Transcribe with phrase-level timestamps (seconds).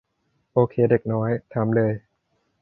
[0.53, 1.93] โอเคเด็กน้อย ถามเลย